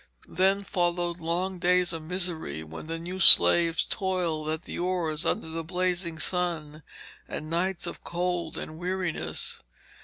Then 0.29 0.63
followed 0.63 1.19
long 1.19 1.59
days 1.59 1.93
of 1.93 2.01
misery 2.01 2.63
when 2.63 2.87
the 2.87 2.97
new 2.97 3.19
slaves 3.19 3.85
toiled 3.85 4.49
at 4.49 4.63
the 4.63 4.79
oars 4.79 5.27
under 5.27 5.47
the 5.47 5.63
blazing 5.63 6.17
sun, 6.17 6.81
and 7.27 7.51
nights 7.51 7.85
of 7.85 8.03
cold 8.03 8.57
and 8.57 8.79
weariness. 8.79 9.61